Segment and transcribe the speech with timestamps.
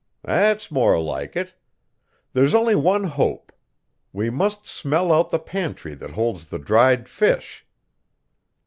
[0.23, 1.53] "That's more like it.
[2.33, 3.51] There's only one hope.
[4.11, 7.67] We must smell out the pantry that holds the dried fish."